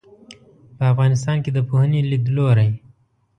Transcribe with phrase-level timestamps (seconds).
[0.77, 2.67] په افغانستان کې د پوهنې لیدلورى